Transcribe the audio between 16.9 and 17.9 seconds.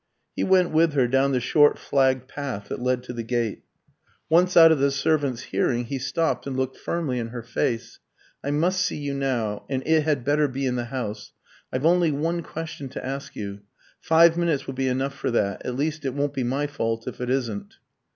if it isn't."